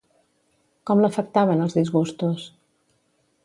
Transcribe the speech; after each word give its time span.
Com 0.91 1.03
l'afectaven 1.03 1.63
els 1.67 1.77
disgustos? 1.81 2.51